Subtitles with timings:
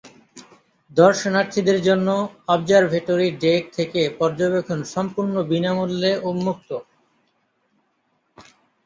[0.91, 2.07] দর্শনার্থীদের জন্য
[2.47, 6.69] observatory deck থেকে পর্যবেক্ষণ সম্পূর্ণ বিনামূল্যে উন্মুক্ত।